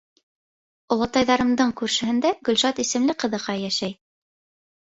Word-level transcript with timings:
Олатайымдарҙың 0.95 1.75
күршеһендә 1.83 2.33
Гөлшат 2.51 2.83
исемле 2.87 3.17
ҡыҙыҡай 3.27 3.65
йәшәй. 3.69 3.97